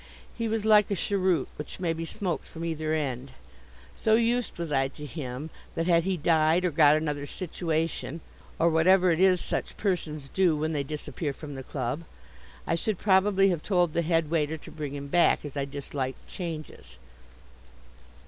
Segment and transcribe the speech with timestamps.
[0.35, 3.33] He was like a cheroot, which may be smoked from either end.
[3.95, 8.21] So used was I to him that, had he died or got another situation
[8.57, 12.03] (or whatever it is such persons do when they disappear from the club),
[12.65, 16.27] I should probably have told the head waiter to bring him back, as I disliked
[16.27, 16.97] changes.